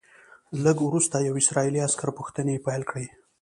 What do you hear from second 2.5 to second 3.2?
پیل کړې.